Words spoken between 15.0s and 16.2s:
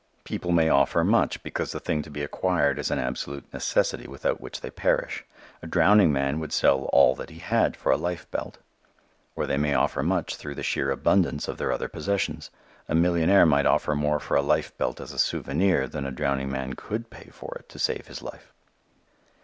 a souvenir than a